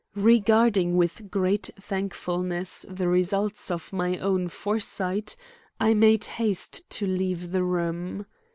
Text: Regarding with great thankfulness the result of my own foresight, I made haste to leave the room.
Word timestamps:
Regarding 0.15 0.97
with 0.97 1.29
great 1.29 1.69
thankfulness 1.79 2.87
the 2.89 3.07
result 3.07 3.69
of 3.69 3.93
my 3.93 4.17
own 4.17 4.47
foresight, 4.47 5.35
I 5.79 5.93
made 5.93 6.25
haste 6.25 6.81
to 6.89 7.05
leave 7.05 7.51
the 7.51 7.61
room. 7.63 8.25